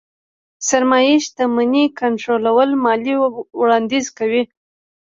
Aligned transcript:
سرمايې 0.67 1.15
شتمنۍ 1.25 1.85
کنټرول 1.99 2.69
ماليې 2.83 3.15
وړانديز 3.59 4.05
کوي. 4.17 4.43